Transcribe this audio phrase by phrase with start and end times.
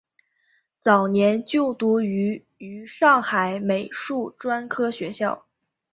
[0.79, 5.45] 早年就读于于上海美术专科学校。